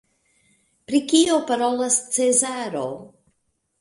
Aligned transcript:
Pri 0.91 1.01
kio 1.11 1.37
parolas 1.51 1.99
Cezaro? 2.17 2.87